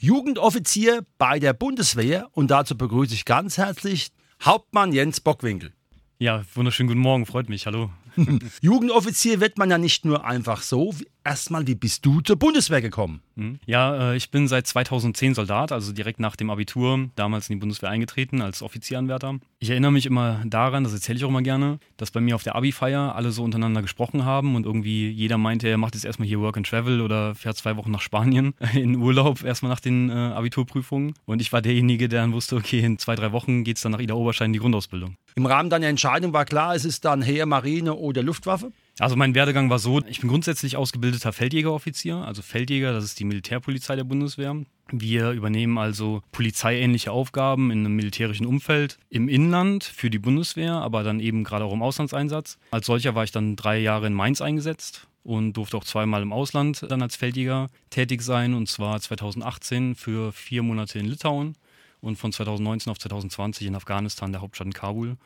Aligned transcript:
Jugendoffizier 0.00 1.04
bei 1.18 1.40
der 1.40 1.52
Bundeswehr 1.52 2.28
und 2.30 2.52
dazu 2.52 2.78
begrüße 2.78 3.14
ich 3.14 3.24
ganz 3.24 3.58
herzlich 3.58 4.12
Hauptmann 4.40 4.92
Jens 4.92 5.20
Bockwinkel. 5.20 5.72
Ja, 6.20 6.44
wunderschönen 6.54 6.88
guten 6.88 7.00
Morgen, 7.00 7.26
freut 7.26 7.48
mich. 7.48 7.66
Hallo. 7.66 7.90
Jugendoffizier 8.62 9.40
wird 9.40 9.58
man 9.58 9.70
ja 9.70 9.78
nicht 9.78 10.04
nur 10.04 10.24
einfach 10.24 10.62
so. 10.62 10.94
Erstmal, 11.24 11.66
wie 11.66 11.74
bist 11.74 12.06
du 12.06 12.20
zur 12.22 12.36
Bundeswehr 12.36 12.80
gekommen? 12.80 13.20
Hm? 13.36 13.58
Ja, 13.66 14.12
äh, 14.12 14.16
ich 14.16 14.30
bin 14.30 14.48
seit 14.48 14.66
2010 14.66 15.34
Soldat, 15.34 15.72
also 15.72 15.92
direkt 15.92 16.20
nach 16.20 16.36
dem 16.36 16.48
Abitur, 16.48 17.10
damals 17.16 17.50
in 17.50 17.56
die 17.56 17.60
Bundeswehr 17.60 17.90
eingetreten 17.90 18.40
als 18.40 18.62
Offizieranwärter. 18.62 19.38
Ich 19.58 19.68
erinnere 19.68 19.92
mich 19.92 20.06
immer 20.06 20.42
daran, 20.46 20.84
das 20.84 20.94
erzähle 20.94 21.18
ich 21.18 21.24
auch 21.24 21.28
immer 21.28 21.42
gerne, 21.42 21.80
dass 21.98 22.10
bei 22.10 22.20
mir 22.20 22.34
auf 22.34 22.44
der 22.44 22.54
Abi-Feier 22.54 23.14
alle 23.14 23.30
so 23.30 23.44
untereinander 23.44 23.82
gesprochen 23.82 24.24
haben 24.24 24.56
und 24.56 24.64
irgendwie 24.64 25.10
jeder 25.10 25.36
meinte, 25.36 25.68
er 25.68 25.76
macht 25.76 25.94
jetzt 25.94 26.04
erstmal 26.04 26.28
hier 26.28 26.40
Work 26.40 26.56
and 26.56 26.66
Travel 26.66 27.02
oder 27.02 27.34
fährt 27.34 27.56
zwei 27.58 27.76
Wochen 27.76 27.90
nach 27.90 28.00
Spanien 28.00 28.54
in 28.74 28.96
Urlaub, 28.96 29.44
erstmal 29.44 29.70
nach 29.70 29.80
den 29.80 30.08
äh, 30.08 30.12
Abiturprüfungen. 30.12 31.14
Und 31.26 31.42
ich 31.42 31.52
war 31.52 31.60
derjenige, 31.60 32.08
der 32.08 32.22
dann 32.22 32.32
wusste, 32.32 32.56
okay, 32.56 32.80
in 32.80 32.98
zwei, 32.98 33.16
drei 33.16 33.32
Wochen 33.32 33.64
geht 33.64 33.76
es 33.76 33.82
dann 33.82 33.92
nach 33.92 34.00
Ida 34.00 34.14
Oberschein 34.14 34.46
in 34.46 34.52
die 34.54 34.60
Grundausbildung. 34.60 35.16
Im 35.34 35.46
Rahmen 35.46 35.68
deiner 35.68 35.88
Entscheidung 35.88 36.32
war 36.32 36.44
klar, 36.46 36.74
es 36.74 36.84
ist 36.84 37.04
dann 37.04 37.20
Heer, 37.20 37.46
Marine 37.46 37.94
oder 37.94 38.07
Luftwaffe? 38.12 38.72
Also 38.98 39.16
mein 39.16 39.34
Werdegang 39.34 39.70
war 39.70 39.78
so, 39.78 40.00
ich 40.06 40.20
bin 40.20 40.28
grundsätzlich 40.28 40.76
ausgebildeter 40.76 41.32
Feldjägeroffizier. 41.32 42.16
Also 42.16 42.42
Feldjäger, 42.42 42.92
das 42.92 43.04
ist 43.04 43.20
die 43.20 43.24
Militärpolizei 43.24 43.96
der 43.96 44.04
Bundeswehr. 44.04 44.56
Wir 44.90 45.32
übernehmen 45.32 45.76
also 45.76 46.22
polizeiähnliche 46.32 47.12
Aufgaben 47.12 47.70
in 47.70 47.80
einem 47.80 47.94
militärischen 47.94 48.46
Umfeld 48.46 48.98
im 49.10 49.28
Inland 49.28 49.84
für 49.84 50.08
die 50.08 50.18
Bundeswehr, 50.18 50.74
aber 50.74 51.02
dann 51.02 51.20
eben 51.20 51.44
gerade 51.44 51.64
auch 51.64 51.74
im 51.74 51.82
Auslandseinsatz. 51.82 52.58
Als 52.70 52.86
solcher 52.86 53.14
war 53.14 53.24
ich 53.24 53.32
dann 53.32 53.54
drei 53.54 53.78
Jahre 53.78 54.06
in 54.06 54.14
Mainz 54.14 54.40
eingesetzt 54.40 55.06
und 55.24 55.52
durfte 55.52 55.76
auch 55.76 55.84
zweimal 55.84 56.22
im 56.22 56.32
Ausland 56.32 56.86
dann 56.88 57.02
als 57.02 57.16
Feldjäger 57.16 57.68
tätig 57.90 58.22
sein 58.22 58.54
und 58.54 58.68
zwar 58.68 58.98
2018 58.98 59.94
für 59.94 60.32
vier 60.32 60.62
Monate 60.62 60.98
in 60.98 61.06
Litauen 61.06 61.54
und 62.00 62.16
von 62.16 62.32
2019 62.32 62.90
auf 62.90 62.98
2020 62.98 63.66
in 63.66 63.74
Afghanistan, 63.74 64.32
der 64.32 64.40
Hauptstadt 64.40 64.68
in 64.68 64.72
Kabul. 64.72 65.16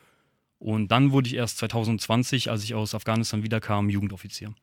Und 0.63 0.93
dann 0.93 1.11
wurde 1.11 1.27
ich 1.27 1.35
erst 1.35 1.59
2020, 1.59 2.49
als 2.49 2.63
ich 2.63 2.75
aus 2.75 2.95
Afghanistan 2.95 3.43
wiederkam, 3.43 3.91
Jugendoffizier. 3.91 4.55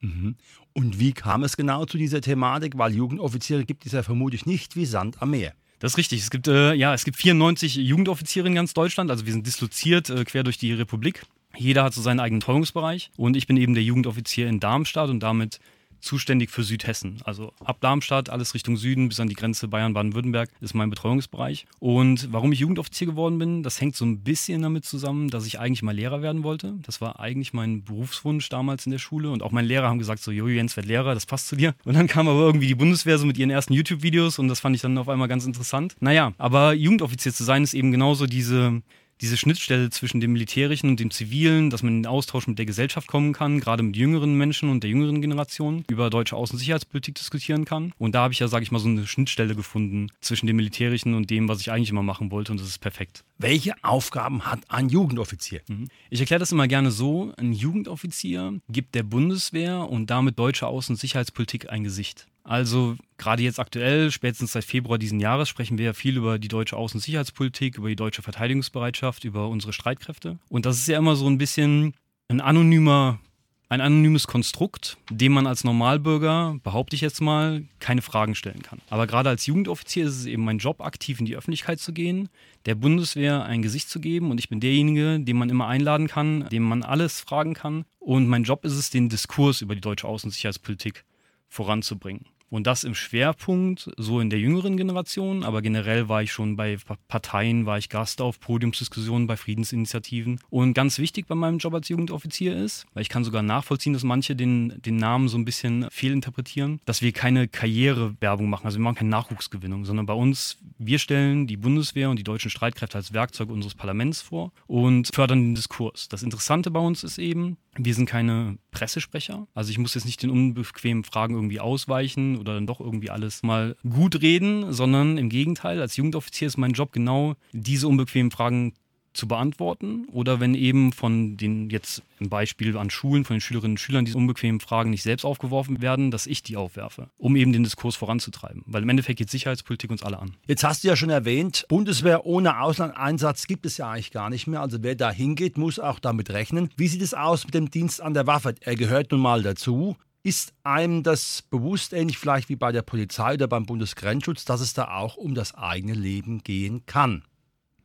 Mhm. 0.00 0.34
Und 0.72 0.98
wie 0.98 1.12
kam 1.12 1.44
es 1.44 1.56
genau 1.56 1.84
zu 1.84 1.96
dieser 1.96 2.20
Thematik? 2.20 2.76
Weil 2.76 2.92
Jugendoffiziere 2.92 3.64
gibt 3.64 3.86
es 3.86 3.92
ja 3.92 4.02
vermutlich 4.02 4.46
nicht 4.46 4.74
wie 4.74 4.84
Sand 4.84 5.22
am 5.22 5.30
Meer. 5.30 5.54
Das 5.78 5.92
ist 5.92 5.98
richtig. 5.98 6.22
Es 6.22 6.30
gibt, 6.30 6.48
äh, 6.48 6.74
ja, 6.74 6.92
es 6.92 7.04
gibt 7.04 7.16
94 7.18 7.76
Jugendoffiziere 7.76 8.48
in 8.48 8.56
ganz 8.56 8.74
Deutschland. 8.74 9.12
Also 9.12 9.26
wir 9.26 9.32
sind 9.32 9.46
disloziert 9.46 10.10
äh, 10.10 10.24
quer 10.24 10.42
durch 10.42 10.58
die 10.58 10.72
Republik. 10.72 11.24
Jeder 11.56 11.84
hat 11.84 11.94
so 11.94 12.02
seinen 12.02 12.18
eigenen 12.18 12.40
Treuungsbereich. 12.40 13.12
Und 13.16 13.36
ich 13.36 13.46
bin 13.46 13.56
eben 13.56 13.74
der 13.74 13.84
Jugendoffizier 13.84 14.48
in 14.48 14.58
Darmstadt 14.58 15.08
und 15.08 15.20
damit 15.20 15.60
zuständig 16.00 16.50
für 16.50 16.62
Südhessen. 16.62 17.20
Also 17.24 17.52
ab 17.64 17.78
Darmstadt, 17.80 18.30
alles 18.30 18.54
Richtung 18.54 18.76
Süden 18.76 19.08
bis 19.08 19.20
an 19.20 19.28
die 19.28 19.34
Grenze 19.34 19.68
Bayern-Baden-Württemberg 19.68 20.50
ist 20.60 20.74
mein 20.74 20.90
Betreuungsbereich. 20.90 21.66
Und 21.78 22.32
warum 22.32 22.52
ich 22.52 22.60
Jugendoffizier 22.60 23.06
geworden 23.06 23.38
bin, 23.38 23.62
das 23.62 23.80
hängt 23.80 23.96
so 23.96 24.04
ein 24.04 24.20
bisschen 24.20 24.62
damit 24.62 24.84
zusammen, 24.84 25.28
dass 25.28 25.46
ich 25.46 25.58
eigentlich 25.58 25.82
mal 25.82 25.94
Lehrer 25.94 26.22
werden 26.22 26.42
wollte. 26.42 26.74
Das 26.82 27.00
war 27.00 27.20
eigentlich 27.20 27.52
mein 27.52 27.84
Berufswunsch 27.84 28.48
damals 28.48 28.86
in 28.86 28.92
der 28.92 28.98
Schule. 28.98 29.30
Und 29.30 29.42
auch 29.42 29.52
meine 29.52 29.68
Lehrer 29.68 29.88
haben 29.88 29.98
gesagt, 29.98 30.22
so, 30.22 30.30
Jojo 30.30 30.54
Jens 30.54 30.76
wird 30.76 30.86
Lehrer, 30.86 31.14
das 31.14 31.26
passt 31.26 31.48
zu 31.48 31.56
dir. 31.56 31.74
Und 31.84 31.94
dann 31.94 32.06
kam 32.06 32.28
aber 32.28 32.40
irgendwie 32.40 32.66
die 32.66 32.74
Bundeswehr 32.74 33.18
so 33.18 33.26
mit 33.26 33.38
ihren 33.38 33.50
ersten 33.50 33.72
YouTube-Videos 33.72 34.38
und 34.38 34.48
das 34.48 34.60
fand 34.60 34.76
ich 34.76 34.82
dann 34.82 34.98
auf 34.98 35.08
einmal 35.08 35.28
ganz 35.28 35.46
interessant. 35.46 35.96
Naja, 36.00 36.32
aber 36.38 36.72
Jugendoffizier 36.72 37.32
zu 37.32 37.44
sein 37.44 37.62
ist 37.62 37.74
eben 37.74 37.92
genauso 37.92 38.26
diese 38.26 38.82
diese 39.20 39.36
Schnittstelle 39.36 39.90
zwischen 39.90 40.20
dem 40.20 40.32
Militärischen 40.32 40.88
und 40.88 41.00
dem 41.00 41.10
Zivilen, 41.10 41.70
dass 41.70 41.82
man 41.82 41.92
in 41.92 42.02
den 42.02 42.06
Austausch 42.06 42.46
mit 42.46 42.58
der 42.58 42.66
Gesellschaft 42.66 43.06
kommen 43.06 43.32
kann, 43.32 43.60
gerade 43.60 43.82
mit 43.82 43.96
jüngeren 43.96 44.34
Menschen 44.34 44.70
und 44.70 44.82
der 44.82 44.90
jüngeren 44.90 45.20
Generation, 45.20 45.84
über 45.88 46.10
deutsche 46.10 46.36
Außen- 46.36 46.52
und 46.52 46.58
Sicherheitspolitik 46.58 47.14
diskutieren 47.16 47.64
kann. 47.64 47.92
Und 47.98 48.14
da 48.14 48.22
habe 48.22 48.32
ich 48.32 48.38
ja, 48.38 48.48
sage 48.48 48.62
ich 48.62 48.70
mal, 48.70 48.78
so 48.78 48.88
eine 48.88 49.06
Schnittstelle 49.06 49.54
gefunden 49.54 50.08
zwischen 50.20 50.46
dem 50.46 50.56
Militärischen 50.56 51.14
und 51.14 51.30
dem, 51.30 51.48
was 51.48 51.60
ich 51.60 51.70
eigentlich 51.70 51.90
immer 51.90 52.02
machen 52.02 52.30
wollte 52.30 52.52
und 52.52 52.60
das 52.60 52.68
ist 52.68 52.78
perfekt. 52.78 53.24
Welche 53.38 53.72
Aufgaben 53.82 54.42
hat 54.42 54.60
ein 54.68 54.88
Jugendoffizier? 54.88 55.60
Mhm. 55.68 55.88
Ich 56.10 56.20
erkläre 56.20 56.40
das 56.40 56.52
immer 56.52 56.68
gerne 56.68 56.90
so, 56.90 57.32
ein 57.36 57.52
Jugendoffizier 57.52 58.60
gibt 58.68 58.94
der 58.94 59.02
Bundeswehr 59.02 59.88
und 59.88 60.10
damit 60.10 60.38
deutscher 60.38 60.68
Außen- 60.68 60.90
und 60.90 60.96
Sicherheitspolitik 60.96 61.70
ein 61.70 61.84
Gesicht. 61.84 62.26
Also 62.48 62.96
gerade 63.18 63.42
jetzt 63.42 63.60
aktuell, 63.60 64.10
spätestens 64.10 64.52
seit 64.52 64.64
Februar 64.64 64.96
diesen 64.96 65.20
Jahres, 65.20 65.50
sprechen 65.50 65.76
wir 65.76 65.84
ja 65.84 65.92
viel 65.92 66.16
über 66.16 66.38
die 66.38 66.48
deutsche 66.48 66.76
Außen- 66.76 66.94
und 66.94 67.00
Sicherheitspolitik, 67.00 67.76
über 67.76 67.90
die 67.90 67.96
deutsche 67.96 68.22
Verteidigungsbereitschaft, 68.22 69.24
über 69.24 69.48
unsere 69.48 69.74
Streitkräfte. 69.74 70.38
Und 70.48 70.64
das 70.64 70.78
ist 70.78 70.88
ja 70.88 70.96
immer 70.96 71.14
so 71.14 71.26
ein 71.26 71.36
bisschen 71.36 71.92
ein 72.28 72.40
anonymer, 72.40 73.20
ein 73.68 73.82
anonymes 73.82 74.26
Konstrukt, 74.26 74.96
dem 75.10 75.32
man 75.32 75.46
als 75.46 75.62
Normalbürger, 75.62 76.56
behaupte 76.62 76.96
ich 76.96 77.02
jetzt 77.02 77.20
mal, 77.20 77.64
keine 77.80 78.00
Fragen 78.00 78.34
stellen 78.34 78.62
kann. 78.62 78.80
Aber 78.88 79.06
gerade 79.06 79.28
als 79.28 79.44
Jugendoffizier 79.44 80.06
ist 80.06 80.16
es 80.16 80.24
eben 80.24 80.42
mein 80.42 80.56
Job, 80.56 80.80
aktiv 80.80 81.20
in 81.20 81.26
die 81.26 81.36
Öffentlichkeit 81.36 81.80
zu 81.80 81.92
gehen, 81.92 82.30
der 82.64 82.76
Bundeswehr 82.76 83.44
ein 83.44 83.60
Gesicht 83.60 83.90
zu 83.90 84.00
geben 84.00 84.30
und 84.30 84.40
ich 84.40 84.48
bin 84.48 84.60
derjenige, 84.60 85.20
den 85.20 85.36
man 85.36 85.50
immer 85.50 85.66
einladen 85.66 86.06
kann, 86.06 86.48
dem 86.48 86.62
man 86.62 86.82
alles 86.82 87.20
fragen 87.20 87.52
kann. 87.52 87.84
Und 87.98 88.26
mein 88.26 88.44
Job 88.44 88.64
ist 88.64 88.72
es, 88.72 88.88
den 88.88 89.10
Diskurs 89.10 89.60
über 89.60 89.74
die 89.74 89.82
deutsche 89.82 90.06
Außen- 90.06 90.24
und 90.24 90.30
Sicherheitspolitik 90.30 91.04
voranzubringen. 91.48 92.24
Und 92.50 92.66
das 92.66 92.84
im 92.84 92.94
Schwerpunkt, 92.94 93.90
so 93.96 94.20
in 94.20 94.30
der 94.30 94.38
jüngeren 94.38 94.76
Generation, 94.76 95.44
aber 95.44 95.60
generell 95.60 96.08
war 96.08 96.22
ich 96.22 96.32
schon 96.32 96.56
bei 96.56 96.78
Parteien, 97.08 97.66
war 97.66 97.78
ich 97.78 97.88
Gast 97.88 98.20
auf 98.20 98.40
Podiumsdiskussionen, 98.40 99.26
bei 99.26 99.36
Friedensinitiativen. 99.36 100.40
Und 100.48 100.74
ganz 100.74 100.98
wichtig 100.98 101.26
bei 101.26 101.34
meinem 101.34 101.58
Job 101.58 101.74
als 101.74 101.88
Jugendoffizier 101.88 102.56
ist, 102.56 102.86
weil 102.94 103.02
ich 103.02 103.08
kann 103.08 103.24
sogar 103.24 103.42
nachvollziehen, 103.42 103.92
dass 103.92 104.02
manche 104.02 104.34
den, 104.34 104.80
den 104.80 104.96
Namen 104.96 105.28
so 105.28 105.36
ein 105.36 105.44
bisschen 105.44 105.86
fehlinterpretieren, 105.90 106.80
dass 106.86 107.02
wir 107.02 107.12
keine 107.12 107.48
Karrierewerbung 107.48 108.48
machen, 108.48 108.64
also 108.64 108.78
wir 108.78 108.84
machen 108.84 108.96
keine 108.96 109.10
Nachwuchsgewinnung, 109.10 109.84
sondern 109.84 110.06
bei 110.06 110.14
uns, 110.14 110.58
wir 110.78 110.98
stellen 110.98 111.46
die 111.46 111.56
Bundeswehr 111.56 112.08
und 112.08 112.18
die 112.18 112.24
deutschen 112.24 112.50
Streitkräfte 112.50 112.96
als 112.96 113.12
Werkzeug 113.12 113.50
unseres 113.50 113.74
Parlaments 113.74 114.22
vor 114.22 114.52
und 114.66 115.10
fördern 115.14 115.40
den 115.42 115.54
Diskurs. 115.54 116.08
Das 116.08 116.22
Interessante 116.22 116.70
bei 116.70 116.80
uns 116.80 117.04
ist 117.04 117.18
eben, 117.18 117.58
wir 117.78 117.94
sind 117.94 118.06
keine 118.06 118.58
Pressesprecher. 118.70 119.46
Also 119.54 119.70
ich 119.70 119.78
muss 119.78 119.94
jetzt 119.94 120.04
nicht 120.04 120.22
den 120.22 120.30
unbequemen 120.30 121.04
Fragen 121.04 121.34
irgendwie 121.34 121.60
ausweichen 121.60 122.36
oder 122.36 122.54
dann 122.54 122.66
doch 122.66 122.80
irgendwie 122.80 123.10
alles 123.10 123.42
mal 123.42 123.76
gut 123.88 124.20
reden, 124.20 124.72
sondern 124.72 125.16
im 125.16 125.28
Gegenteil, 125.28 125.80
als 125.80 125.96
Jugendoffizier 125.96 126.48
ist 126.48 126.58
mein 126.58 126.72
Job 126.72 126.92
genau, 126.92 127.34
diese 127.52 127.88
unbequemen 127.88 128.30
Fragen 128.30 128.74
zu 129.18 129.28
beantworten 129.28 130.06
oder 130.12 130.40
wenn 130.40 130.54
eben 130.54 130.92
von 130.92 131.36
den 131.36 131.68
jetzt 131.70 132.02
im 132.20 132.28
Beispiel 132.28 132.76
an 132.76 132.90
Schulen, 132.90 133.24
von 133.24 133.36
den 133.36 133.40
Schülerinnen 133.40 133.72
und 133.72 133.78
Schülern 133.78 134.04
diese 134.04 134.16
unbequemen 134.16 134.60
Fragen 134.60 134.90
nicht 134.90 135.02
selbst 135.02 135.24
aufgeworfen 135.24 135.82
werden, 135.82 136.10
dass 136.10 136.26
ich 136.26 136.42
die 136.42 136.56
aufwerfe, 136.56 137.10
um 137.18 137.36
eben 137.36 137.52
den 137.52 137.64
Diskurs 137.64 137.96
voranzutreiben. 137.96 138.62
Weil 138.66 138.82
im 138.82 138.88
Endeffekt 138.88 139.18
geht 139.18 139.30
Sicherheitspolitik 139.30 139.90
uns 139.90 140.02
alle 140.02 140.18
an. 140.18 140.36
Jetzt 140.46 140.64
hast 140.64 140.84
du 140.84 140.88
ja 140.88 140.96
schon 140.96 141.10
erwähnt, 141.10 141.66
Bundeswehr 141.68 142.24
ohne 142.24 142.60
Auslandeinsatz 142.60 143.46
gibt 143.46 143.66
es 143.66 143.76
ja 143.76 143.90
eigentlich 143.90 144.12
gar 144.12 144.30
nicht 144.30 144.46
mehr. 144.46 144.60
Also 144.60 144.78
wer 144.82 144.94
da 144.94 145.10
hingeht, 145.10 145.58
muss 145.58 145.78
auch 145.78 145.98
damit 145.98 146.30
rechnen. 146.30 146.70
Wie 146.76 146.88
sieht 146.88 147.02
es 147.02 147.14
aus 147.14 147.44
mit 147.44 147.54
dem 147.54 147.70
Dienst 147.70 148.00
an 148.00 148.14
der 148.14 148.26
Waffe? 148.26 148.54
Er 148.60 148.76
gehört 148.76 149.10
nun 149.10 149.20
mal 149.20 149.42
dazu. 149.42 149.96
Ist 150.22 150.52
einem 150.64 151.02
das 151.04 151.42
bewusst, 151.42 151.92
ähnlich 151.92 152.18
vielleicht 152.18 152.48
wie 152.48 152.56
bei 152.56 152.72
der 152.72 152.82
Polizei 152.82 153.34
oder 153.34 153.48
beim 153.48 153.66
Bundesgrenzschutz, 153.66 154.44
dass 154.44 154.60
es 154.60 154.74
da 154.74 154.88
auch 154.88 155.16
um 155.16 155.34
das 155.34 155.54
eigene 155.54 155.94
Leben 155.94 156.42
gehen 156.42 156.84
kann? 156.86 157.22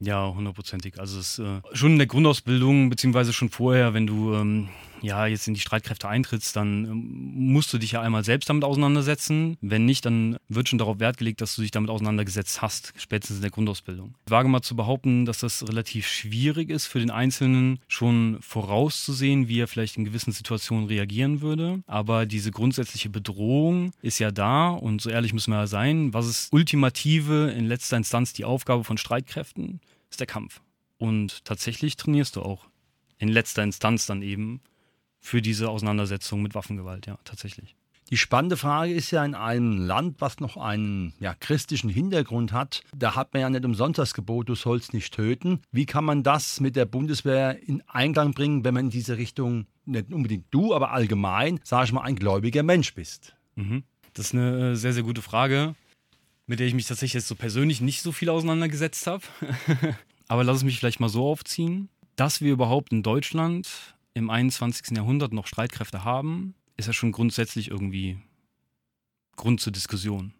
Ja, 0.03 0.33
hundertprozentig. 0.33 1.00
Also 1.00 1.19
es 1.19 1.39
äh, 1.39 1.61
schon 1.71 1.94
in 1.94 1.97
der 1.97 2.07
Grundausbildung, 2.07 2.89
beziehungsweise 2.89 3.31
schon 3.31 3.50
vorher, 3.50 3.94
wenn 3.94 4.05
du 4.05 4.33
ähm, 4.33 4.67
ja 5.01 5.27
jetzt 5.27 5.47
in 5.47 5.53
die 5.53 5.59
Streitkräfte 5.59 6.07
eintrittst, 6.09 6.55
dann 6.55 6.85
ähm, 6.85 7.33
musst 7.35 7.71
du 7.73 7.77
dich 7.77 7.94
ja 7.94 8.01
einmal 8.01 8.23
selbst 8.23 8.50
damit 8.50 8.63
auseinandersetzen. 8.63 9.57
Wenn 9.61 9.85
nicht, 9.85 10.05
dann 10.05 10.38
wird 10.50 10.69
schon 10.69 10.79
darauf 10.79 11.00
Wert 11.00 11.17
gelegt, 11.17 11.39
dass 11.39 11.55
du 11.55 11.61
dich 11.61 11.71
damit 11.71 11.89
auseinandergesetzt 11.89 12.61
hast, 12.61 12.94
spätestens 12.97 13.38
in 13.38 13.41
der 13.44 13.51
Grundausbildung. 13.51 14.15
Ich 14.25 14.31
wage 14.31 14.50
mal 14.50 14.61
zu 14.61 14.75
behaupten, 14.75 15.25
dass 15.25 15.39
das 15.39 15.67
relativ 15.67 16.07
schwierig 16.07 16.69
ist 16.69 16.88
für 16.88 16.99
den 16.99 17.11
Einzelnen, 17.11 17.79
schon 17.88 18.38
vorauszusehen, 18.41 19.47
wie 19.47 19.59
er 19.59 19.67
vielleicht 19.67 19.97
in 19.97 20.06
gewissen 20.06 20.33
Situationen 20.33 20.88
reagieren 20.88 21.41
würde. 21.41 21.81
Aber 21.88 22.25
diese 22.25 22.51
grundsätzliche 22.51 23.09
Bedrohung 23.09 23.91
ist 24.01 24.19
ja 24.19 24.31
da 24.31 24.69
und 24.69 25.01
so 25.01 25.09
ehrlich 25.09 25.33
müssen 25.33 25.51
wir 25.51 25.59
ja 25.59 25.67
sein. 25.67 26.13
Was 26.13 26.27
ist 26.27 26.51
ultimative, 26.51 27.51
in 27.51 27.67
letzter 27.67 27.95
Instanz 27.95 28.33
die 28.33 28.45
Aufgabe 28.45 28.83
von 28.83 28.97
Streitkräften? 28.97 29.79
Ist 30.13 30.19
der 30.19 30.27
Kampf. 30.27 30.62
Und 31.00 31.44
tatsächlich 31.44 31.98
trainierst 31.98 32.36
du 32.36 32.44
auch 32.44 32.68
in 33.18 33.30
letzter 33.30 33.63
Instanz 33.63 34.06
dann 34.06 34.21
eben 34.21 34.62
für 35.19 35.42
diese 35.42 35.69
Auseinandersetzung 35.69 36.44
mit 36.44 36.54
Waffengewalt, 36.54 37.07
ja, 37.07 37.18
tatsächlich. 37.24 37.75
Die 38.12 38.18
spannende 38.18 38.56
Frage 38.56 38.94
ist 38.94 39.10
ja 39.10 39.25
in 39.25 39.33
einem 39.33 39.75
Land, 39.75 40.21
was 40.21 40.39
noch 40.39 40.56
einen 40.56 41.13
ja, 41.19 41.33
christlichen 41.33 41.89
Hintergrund 41.89 42.51
hat, 42.54 42.83
da 42.95 43.15
hat 43.15 43.33
man 43.33 43.42
ja 43.42 43.50
nicht 43.50 43.65
umsonst 43.65 43.98
das 43.98 44.13
Gebot, 44.13 44.50
du 44.50 44.54
sollst 44.54 44.94
nicht 44.94 45.15
töten. 45.15 45.62
Wie 45.71 45.88
kann 45.88 46.06
man 46.06 46.21
das 46.21 46.59
mit 46.59 46.75
der 46.75 46.86
Bundeswehr 46.86 47.57
in 47.68 47.81
Einklang 47.88 48.36
bringen, 48.36 48.63
wenn 48.63 48.75
man 48.75 48.86
in 48.86 48.92
diese 48.92 49.18
Richtung, 49.18 49.66
nicht 49.86 50.13
unbedingt 50.13 50.45
du, 50.51 50.75
aber 50.75 50.92
allgemein, 50.92 51.59
sage 51.63 51.86
ich 51.86 51.92
mal, 51.92 52.01
ein 52.01 52.18
gläubiger 52.18 52.62
Mensch 52.62 52.94
bist? 52.94 53.36
Mhm. 53.56 53.81
Das 54.13 54.27
ist 54.27 54.33
eine 54.36 54.74
äh, 54.74 54.75
sehr, 54.75 54.94
sehr 54.94 55.01
gute 55.01 55.24
Frage, 55.24 55.74
mit 56.45 56.60
der 56.60 56.68
ich 56.68 56.74
mich 56.74 56.88
tatsächlich 56.88 57.13
jetzt 57.13 57.28
so 57.28 57.36
persönlich 57.36 57.81
nicht 57.81 58.01
so 58.01 58.12
viel 58.12 58.30
auseinandergesetzt 58.30 59.07
habe. 59.07 59.24
aber 60.28 60.44
lass 60.44 60.57
es 60.57 60.63
mich 60.63 60.78
vielleicht 60.78 61.00
mal 61.00 61.10
so 61.10 61.28
aufziehen, 61.28 61.90
dass 62.16 62.42
wir 62.42 62.51
überhaupt 62.51 62.92
in 62.92 63.04
Deutschland 63.04 63.95
im 64.13 64.30
21. 64.30 64.95
Jahrhundert 64.95 65.34
noch 65.34 65.48
Streitkräfte 65.48 66.04
haben, 66.04 66.56
ist 66.78 66.88
ja 66.88 66.94
schon 66.94 67.12
grundsätzlich 67.12 67.69
irgendwie 67.69 68.19
Grund 69.36 69.62
zur 69.62 69.74
Diskussion. 69.74 70.34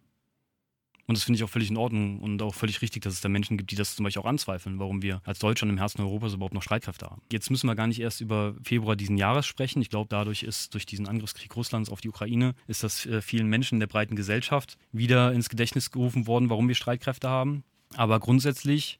Und 1.06 1.18
das 1.18 1.24
finde 1.24 1.36
ich 1.36 1.44
auch 1.44 1.50
völlig 1.50 1.70
in 1.70 1.76
Ordnung 1.76 2.20
und 2.20 2.40
auch 2.40 2.54
völlig 2.54 2.80
richtig, 2.80 3.02
dass 3.02 3.12
es 3.12 3.20
da 3.20 3.28
Menschen 3.28 3.58
gibt, 3.58 3.70
die 3.70 3.76
das 3.76 3.94
zum 3.94 4.04
Beispiel 4.04 4.22
auch 4.22 4.26
anzweifeln, 4.26 4.78
warum 4.78 5.02
wir 5.02 5.20
als 5.24 5.38
Deutschland 5.38 5.70
im 5.70 5.78
Herzen 5.78 6.00
Europas 6.00 6.32
überhaupt 6.32 6.54
noch 6.54 6.62
Streitkräfte 6.62 7.06
haben. 7.06 7.20
Jetzt 7.30 7.50
müssen 7.50 7.66
wir 7.66 7.74
gar 7.74 7.86
nicht 7.86 8.00
erst 8.00 8.20
über 8.20 8.54
Februar 8.62 8.96
diesen 8.96 9.18
Jahres 9.18 9.46
sprechen. 9.46 9.82
Ich 9.82 9.90
glaube, 9.90 10.08
dadurch 10.08 10.42
ist 10.42 10.72
durch 10.72 10.86
diesen 10.86 11.06
Angriffskrieg 11.06 11.54
Russlands 11.56 11.90
auf 11.90 12.00
die 12.00 12.08
Ukraine, 12.08 12.54
ist 12.66 12.82
das 12.82 13.04
äh, 13.04 13.20
vielen 13.20 13.48
Menschen 13.48 13.80
der 13.80 13.86
breiten 13.86 14.16
Gesellschaft 14.16 14.78
wieder 14.92 15.32
ins 15.32 15.50
Gedächtnis 15.50 15.90
gerufen 15.90 16.26
worden, 16.26 16.48
warum 16.48 16.68
wir 16.68 16.74
Streitkräfte 16.74 17.28
haben. 17.28 17.64
Aber 17.96 18.18
grundsätzlich 18.18 18.98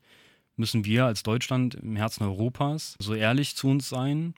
müssen 0.56 0.85
wir 0.85 1.06
als 1.06 1.23
Deutschland 1.23 1.75
im 1.75 1.97
Herzen 1.97 2.25
Europas 2.25 2.97
so 2.99 3.15
ehrlich 3.15 3.56
zu 3.56 3.69
uns 3.69 3.89
sein, 3.89 4.35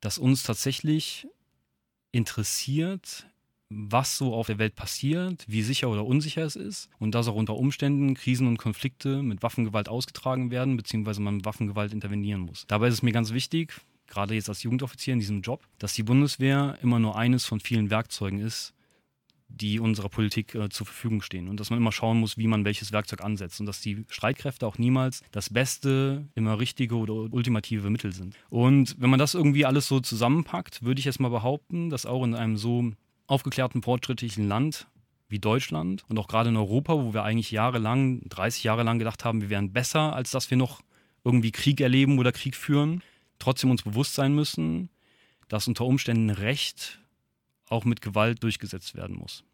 dass 0.00 0.18
uns 0.18 0.42
tatsächlich 0.42 1.26
interessiert, 2.12 3.26
was 3.70 4.18
so 4.18 4.34
auf 4.34 4.46
der 4.46 4.58
Welt 4.58 4.74
passiert, 4.74 5.44
wie 5.48 5.62
sicher 5.62 5.88
oder 5.88 6.04
unsicher 6.04 6.42
es 6.42 6.56
ist 6.56 6.88
und 6.98 7.14
dass 7.14 7.28
auch 7.28 7.34
unter 7.34 7.56
Umständen 7.56 8.14
Krisen 8.14 8.46
und 8.46 8.58
Konflikte 8.58 9.22
mit 9.22 9.42
Waffengewalt 9.42 9.88
ausgetragen 9.88 10.50
werden, 10.50 10.76
beziehungsweise 10.76 11.20
man 11.20 11.36
mit 11.36 11.44
Waffengewalt 11.44 11.92
intervenieren 11.92 12.42
muss. 12.42 12.64
Dabei 12.66 12.88
ist 12.88 12.94
es 12.94 13.02
mir 13.02 13.12
ganz 13.12 13.32
wichtig, 13.32 13.74
gerade 14.06 14.34
jetzt 14.34 14.48
als 14.48 14.62
Jugendoffizier 14.62 15.14
in 15.14 15.20
diesem 15.20 15.42
Job, 15.42 15.66
dass 15.78 15.94
die 15.94 16.02
Bundeswehr 16.02 16.78
immer 16.82 16.98
nur 16.98 17.16
eines 17.16 17.44
von 17.46 17.60
vielen 17.60 17.90
Werkzeugen 17.90 18.38
ist, 18.38 18.74
die 19.48 19.78
unserer 19.78 20.08
Politik 20.08 20.54
äh, 20.54 20.68
zur 20.68 20.86
Verfügung 20.86 21.22
stehen 21.22 21.48
und 21.48 21.60
dass 21.60 21.70
man 21.70 21.78
immer 21.78 21.92
schauen 21.92 22.18
muss, 22.18 22.36
wie 22.36 22.46
man 22.46 22.64
welches 22.64 22.92
Werkzeug 22.92 23.22
ansetzt 23.22 23.60
und 23.60 23.66
dass 23.66 23.80
die 23.80 24.04
Streitkräfte 24.08 24.66
auch 24.66 24.78
niemals 24.78 25.22
das 25.32 25.50
beste, 25.50 26.26
immer 26.34 26.58
richtige 26.58 26.96
oder 26.96 27.14
ultimative 27.14 27.90
Mittel 27.90 28.12
sind. 28.12 28.36
Und 28.50 28.96
wenn 28.98 29.10
man 29.10 29.18
das 29.18 29.34
irgendwie 29.34 29.64
alles 29.64 29.86
so 29.86 30.00
zusammenpackt, 30.00 30.82
würde 30.82 30.98
ich 30.98 31.04
jetzt 31.04 31.20
mal 31.20 31.28
behaupten, 31.28 31.90
dass 31.90 32.06
auch 32.06 32.24
in 32.24 32.34
einem 32.34 32.56
so 32.56 32.92
aufgeklärten, 33.26 33.82
fortschrittlichen 33.82 34.48
Land 34.48 34.86
wie 35.28 35.38
Deutschland 35.38 36.04
und 36.08 36.18
auch 36.18 36.28
gerade 36.28 36.50
in 36.50 36.56
Europa, 36.56 36.94
wo 36.94 37.14
wir 37.14 37.22
eigentlich 37.24 37.50
jahrelang, 37.50 38.20
30 38.28 38.64
Jahre 38.64 38.82
lang 38.82 38.98
gedacht 38.98 39.24
haben, 39.24 39.40
wir 39.40 39.50
wären 39.50 39.72
besser, 39.72 40.14
als 40.14 40.30
dass 40.30 40.50
wir 40.50 40.56
noch 40.56 40.82
irgendwie 41.24 41.52
Krieg 41.52 41.80
erleben 41.80 42.18
oder 42.18 42.32
Krieg 42.32 42.54
führen, 42.54 43.02
trotzdem 43.38 43.70
uns 43.70 43.82
bewusst 43.82 44.14
sein 44.14 44.34
müssen, 44.34 44.90
dass 45.48 45.68
unter 45.68 45.84
Umständen 45.86 46.30
Recht 46.30 47.00
auch 47.68 47.84
mit 47.84 48.02
Gewalt 48.02 48.42
durchgesetzt 48.42 48.94
werden 48.94 49.16
muss. 49.16 49.44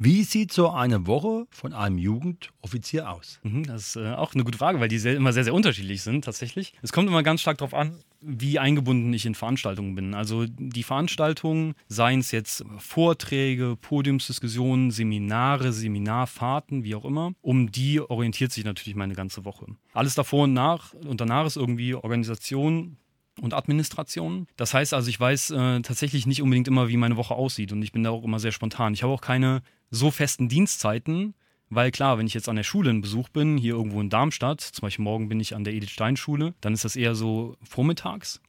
Wie 0.00 0.22
sieht 0.22 0.52
so 0.52 0.70
eine 0.70 1.08
Woche 1.08 1.48
von 1.50 1.72
einem 1.72 1.98
Jugendoffizier 1.98 3.10
aus? 3.10 3.40
Mhm, 3.42 3.64
das 3.64 3.88
ist 3.88 3.96
äh, 3.96 4.12
auch 4.12 4.32
eine 4.32 4.44
gute 4.44 4.56
Frage, 4.56 4.78
weil 4.78 4.86
die 4.86 4.96
immer 4.96 5.32
sehr, 5.32 5.42
sehr 5.42 5.54
unterschiedlich 5.54 6.02
sind 6.02 6.24
tatsächlich. 6.24 6.72
Es 6.82 6.92
kommt 6.92 7.08
immer 7.08 7.24
ganz 7.24 7.40
stark 7.40 7.58
darauf 7.58 7.74
an, 7.74 7.98
wie 8.20 8.60
eingebunden 8.60 9.12
ich 9.12 9.26
in 9.26 9.34
Veranstaltungen 9.34 9.96
bin. 9.96 10.14
Also 10.14 10.46
die 10.46 10.84
Veranstaltungen, 10.84 11.74
seien 11.88 12.20
es 12.20 12.30
jetzt 12.30 12.64
Vorträge, 12.78 13.74
Podiumsdiskussionen, 13.74 14.92
Seminare, 14.92 15.72
Seminarfahrten, 15.72 16.84
wie 16.84 16.94
auch 16.94 17.04
immer, 17.04 17.32
um 17.40 17.72
die 17.72 18.00
orientiert 18.00 18.52
sich 18.52 18.64
natürlich 18.64 18.94
meine 18.94 19.14
ganze 19.14 19.44
Woche. 19.44 19.66
Alles 19.94 20.14
davor 20.14 20.44
und 20.44 20.52
nach 20.52 20.94
und 20.94 21.20
danach 21.20 21.44
ist 21.44 21.56
irgendwie 21.56 21.96
Organisation, 21.96 22.98
und 23.40 23.54
Administration. 23.54 24.46
Das 24.56 24.74
heißt 24.74 24.94
also, 24.94 25.08
ich 25.08 25.18
weiß 25.18 25.50
äh, 25.50 25.80
tatsächlich 25.80 26.26
nicht 26.26 26.42
unbedingt 26.42 26.68
immer, 26.68 26.88
wie 26.88 26.96
meine 26.96 27.16
Woche 27.16 27.34
aussieht 27.34 27.72
und 27.72 27.82
ich 27.82 27.92
bin 27.92 28.02
da 28.02 28.10
auch 28.10 28.24
immer 28.24 28.40
sehr 28.40 28.52
spontan. 28.52 28.94
Ich 28.94 29.02
habe 29.02 29.12
auch 29.12 29.20
keine 29.20 29.62
so 29.90 30.10
festen 30.10 30.48
Dienstzeiten, 30.48 31.34
weil 31.70 31.90
klar, 31.90 32.18
wenn 32.18 32.26
ich 32.26 32.34
jetzt 32.34 32.48
an 32.48 32.56
der 32.56 32.62
Schule 32.62 32.90
in 32.90 33.00
Besuch 33.00 33.28
bin, 33.28 33.58
hier 33.58 33.74
irgendwo 33.74 34.00
in 34.00 34.10
Darmstadt, 34.10 34.60
zum 34.60 34.82
Beispiel 34.82 35.02
morgen 35.02 35.28
bin 35.28 35.40
ich 35.40 35.54
an 35.54 35.64
der 35.64 35.74
Edith 35.74 35.90
Stein 35.90 36.16
Schule, 36.16 36.54
dann 36.60 36.72
ist 36.72 36.84
das 36.84 36.96
eher 36.96 37.14
so 37.14 37.56
vormittags. 37.62 38.40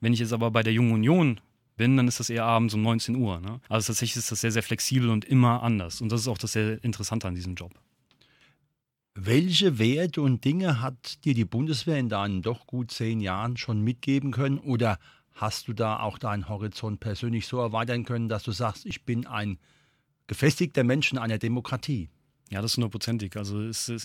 Wenn 0.00 0.12
ich 0.12 0.20
jetzt 0.20 0.32
aber 0.32 0.50
bei 0.50 0.62
der 0.62 0.74
Jungen 0.74 0.92
Union 0.92 1.40
bin, 1.76 1.96
dann 1.96 2.08
ist 2.08 2.20
das 2.20 2.30
eher 2.30 2.44
abends 2.44 2.74
um 2.74 2.82
19 2.82 3.16
Uhr. 3.16 3.40
Ne? 3.40 3.60
Also 3.68 3.88
tatsächlich 3.88 4.16
ist 4.16 4.30
das 4.30 4.40
sehr, 4.40 4.52
sehr 4.52 4.62
flexibel 4.62 5.08
und 5.10 5.24
immer 5.24 5.62
anders. 5.62 6.00
Und 6.00 6.12
das 6.12 6.22
ist 6.22 6.28
auch 6.28 6.38
das 6.38 6.52
sehr 6.52 6.82
Interessante 6.84 7.28
an 7.28 7.34
diesem 7.34 7.54
Job. 7.54 7.72
Welche 9.14 9.78
Werte 9.78 10.20
und 10.20 10.44
Dinge 10.44 10.82
hat 10.82 11.24
dir 11.24 11.32
die 11.32 11.46
Bundeswehr 11.46 11.96
in 11.96 12.10
deinen 12.10 12.42
doch 12.42 12.66
gut 12.66 12.90
zehn 12.90 13.20
Jahren 13.20 13.56
schon 13.56 13.80
mitgeben 13.80 14.30
können? 14.30 14.58
Oder 14.58 14.98
hast 15.32 15.68
du 15.68 15.72
da 15.72 16.00
auch 16.00 16.18
deinen 16.18 16.50
Horizont 16.50 17.00
persönlich 17.00 17.46
so 17.46 17.58
erweitern 17.58 18.04
können, 18.04 18.28
dass 18.28 18.42
du 18.42 18.52
sagst, 18.52 18.84
ich 18.84 19.04
bin 19.04 19.26
ein 19.26 19.58
gefestigter 20.26 20.84
Mensch 20.84 21.12
in 21.12 21.18
einer 21.18 21.38
Demokratie? 21.38 22.08
Ja, 22.50 22.62
das 22.62 22.72
ist 22.72 22.76
hundertprozentig. 22.76 23.36
Also 23.36 23.60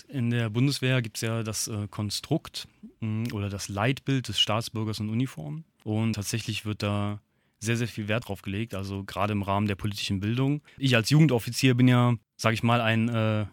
in 0.08 0.30
der 0.30 0.50
Bundeswehr 0.50 1.00
gibt 1.00 1.16
es 1.16 1.20
ja 1.20 1.42
das 1.42 1.68
äh, 1.68 1.86
Konstrukt 1.88 2.66
mh, 3.00 3.26
hm, 3.26 3.32
oder 3.32 3.48
das 3.48 3.68
Leitbild 3.68 4.28
des 4.28 4.40
Staatsbürgers 4.40 4.98
in 4.98 5.08
Uniform. 5.08 5.64
Und 5.84 6.14
tatsächlich 6.14 6.64
wird 6.64 6.82
da 6.82 7.20
sehr, 7.60 7.76
sehr 7.76 7.88
viel 7.88 8.08
Wert 8.08 8.28
drauf 8.28 8.42
gelegt, 8.42 8.74
also 8.74 9.04
gerade 9.04 9.32
im 9.32 9.42
Rahmen 9.42 9.68
der 9.68 9.76
politischen 9.76 10.18
Bildung. 10.18 10.62
Ich 10.78 10.96
als 10.96 11.10
Jugendoffizier 11.10 11.74
bin 11.74 11.86
ja, 11.86 12.16
sage 12.36 12.54
ich 12.54 12.64
mal, 12.64 12.80
ein 12.80 13.08
äh, 13.08 13.46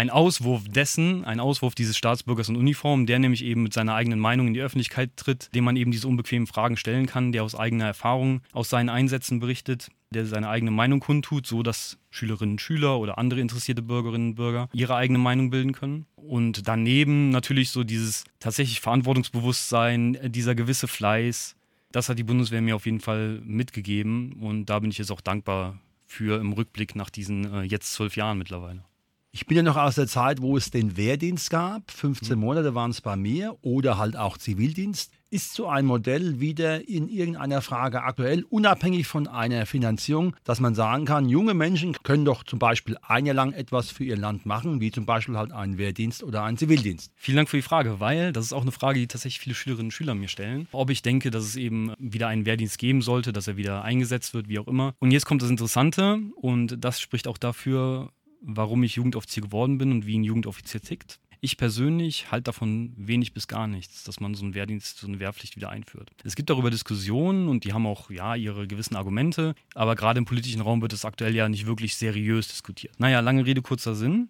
ein 0.00 0.08
Auswurf 0.08 0.64
dessen, 0.66 1.26
ein 1.26 1.40
Auswurf 1.40 1.74
dieses 1.74 1.94
Staatsbürgers 1.94 2.48
in 2.48 2.56
Uniform, 2.56 3.04
der 3.04 3.18
nämlich 3.18 3.44
eben 3.44 3.62
mit 3.62 3.74
seiner 3.74 3.94
eigenen 3.94 4.18
Meinung 4.18 4.46
in 4.46 4.54
die 4.54 4.62
Öffentlichkeit 4.62 5.10
tritt, 5.16 5.54
dem 5.54 5.64
man 5.64 5.76
eben 5.76 5.90
diese 5.90 6.08
unbequemen 6.08 6.46
Fragen 6.46 6.78
stellen 6.78 7.04
kann, 7.04 7.32
der 7.32 7.44
aus 7.44 7.54
eigener 7.54 7.84
Erfahrung, 7.84 8.40
aus 8.52 8.70
seinen 8.70 8.88
Einsätzen 8.88 9.40
berichtet, 9.40 9.88
der 10.12 10.26
seine 10.26 10.48
eigene 10.48 10.72
Meinung 10.72 11.00
kundtut, 11.00 11.46
so 11.46 11.62
dass 11.62 11.98
Schülerinnen 12.10 12.54
und 12.54 12.60
Schüler 12.60 12.98
oder 12.98 13.18
andere 13.18 13.40
interessierte 13.40 13.82
Bürgerinnen 13.82 14.30
und 14.30 14.34
Bürger 14.34 14.68
ihre 14.72 14.96
eigene 14.96 15.18
Meinung 15.18 15.50
bilden 15.50 15.72
können. 15.72 16.06
Und 16.16 16.66
daneben 16.66 17.30
natürlich 17.30 17.70
so 17.70 17.84
dieses 17.84 18.24
tatsächlich 18.40 18.80
Verantwortungsbewusstsein, 18.80 20.18
dieser 20.32 20.54
gewisse 20.54 20.88
Fleiß, 20.88 21.56
das 21.92 22.08
hat 22.08 22.18
die 22.18 22.24
Bundeswehr 22.24 22.60
mir 22.60 22.76
auf 22.76 22.86
jeden 22.86 23.00
Fall 23.00 23.40
mitgegeben 23.44 24.34
und 24.34 24.66
da 24.66 24.80
bin 24.80 24.90
ich 24.90 24.98
jetzt 24.98 25.12
auch 25.12 25.20
dankbar 25.20 25.78
für 26.06 26.40
im 26.40 26.52
Rückblick 26.52 26.96
nach 26.96 27.10
diesen 27.10 27.52
äh, 27.52 27.62
jetzt 27.62 27.92
zwölf 27.92 28.16
Jahren 28.16 28.38
mittlerweile. 28.38 28.84
Ich 29.32 29.46
bin 29.46 29.56
ja 29.56 29.62
noch 29.62 29.76
aus 29.76 29.94
der 29.94 30.08
Zeit, 30.08 30.42
wo 30.42 30.56
es 30.56 30.72
den 30.72 30.96
Wehrdienst 30.96 31.50
gab. 31.50 31.88
15 31.92 32.34
mhm. 32.34 32.44
Monate 32.44 32.74
waren 32.74 32.90
es 32.90 33.00
bei 33.00 33.14
mir 33.14 33.56
oder 33.62 33.96
halt 33.96 34.16
auch 34.16 34.36
Zivildienst. 34.36 35.12
Ist 35.32 35.54
so 35.54 35.68
ein 35.68 35.86
Modell 35.86 36.40
wieder 36.40 36.88
in 36.88 37.08
irgendeiner 37.08 37.62
Frage 37.62 38.02
aktuell, 38.02 38.42
unabhängig 38.50 39.06
von 39.06 39.28
einer 39.28 39.64
Finanzierung, 39.66 40.34
dass 40.42 40.58
man 40.58 40.74
sagen 40.74 41.04
kann, 41.04 41.28
junge 41.28 41.54
Menschen 41.54 41.92
können 42.02 42.24
doch 42.24 42.42
zum 42.42 42.58
Beispiel 42.58 42.96
ein 43.02 43.24
Jahr 43.24 43.36
lang 43.36 43.52
etwas 43.52 43.92
für 43.92 44.02
ihr 44.02 44.16
Land 44.16 44.44
machen, 44.46 44.80
wie 44.80 44.90
zum 44.90 45.06
Beispiel 45.06 45.36
halt 45.36 45.52
einen 45.52 45.78
Wehrdienst 45.78 46.24
oder 46.24 46.42
einen 46.42 46.56
Zivildienst? 46.56 47.12
Vielen 47.14 47.36
Dank 47.36 47.48
für 47.48 47.58
die 47.58 47.62
Frage, 47.62 48.00
weil 48.00 48.32
das 48.32 48.46
ist 48.46 48.52
auch 48.52 48.62
eine 48.62 48.72
Frage, 48.72 48.98
die 48.98 49.06
tatsächlich 49.06 49.38
viele 49.38 49.54
Schülerinnen 49.54 49.86
und 49.86 49.92
Schüler 49.92 50.16
mir 50.16 50.26
stellen. 50.26 50.66
Ob 50.72 50.90
ich 50.90 51.02
denke, 51.02 51.30
dass 51.30 51.44
es 51.44 51.54
eben 51.54 51.92
wieder 52.00 52.26
einen 52.26 52.44
Wehrdienst 52.44 52.78
geben 52.78 53.00
sollte, 53.00 53.32
dass 53.32 53.46
er 53.46 53.56
wieder 53.56 53.84
eingesetzt 53.84 54.34
wird, 54.34 54.48
wie 54.48 54.58
auch 54.58 54.66
immer. 54.66 54.94
Und 54.98 55.12
jetzt 55.12 55.26
kommt 55.26 55.42
das 55.42 55.50
Interessante 55.50 56.18
und 56.34 56.84
das 56.84 57.00
spricht 57.00 57.28
auch 57.28 57.38
dafür, 57.38 58.10
warum 58.40 58.82
ich 58.82 58.96
Jugendoffizier 58.96 59.42
geworden 59.42 59.78
bin 59.78 59.92
und 59.92 60.06
wie 60.06 60.18
ein 60.18 60.24
Jugendoffizier 60.24 60.80
tickt. 60.80 61.20
Ich 61.42 61.56
persönlich 61.56 62.30
halte 62.30 62.44
davon 62.44 62.92
wenig 62.96 63.32
bis 63.32 63.48
gar 63.48 63.66
nichts, 63.66 64.04
dass 64.04 64.20
man 64.20 64.34
so 64.34 64.44
einen 64.44 64.54
Wehrdienst, 64.54 64.98
so 64.98 65.06
eine 65.06 65.20
Wehrpflicht 65.20 65.56
wieder 65.56 65.70
einführt. 65.70 66.10
Es 66.22 66.36
gibt 66.36 66.50
darüber 66.50 66.70
Diskussionen 66.70 67.48
und 67.48 67.64
die 67.64 67.72
haben 67.72 67.86
auch 67.86 68.10
ja 68.10 68.34
ihre 68.34 68.66
gewissen 68.66 68.94
Argumente, 68.94 69.54
aber 69.74 69.94
gerade 69.94 70.18
im 70.18 70.26
politischen 70.26 70.60
Raum 70.60 70.82
wird 70.82 70.92
es 70.92 71.06
aktuell 71.06 71.34
ja 71.34 71.48
nicht 71.48 71.66
wirklich 71.66 71.94
seriös 71.94 72.48
diskutiert. 72.48 73.00
Naja, 73.00 73.20
lange 73.20 73.46
Rede, 73.46 73.62
kurzer 73.62 73.94
Sinn. 73.94 74.28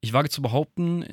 Ich 0.00 0.12
wage 0.12 0.28
zu 0.28 0.40
behaupten, 0.40 1.04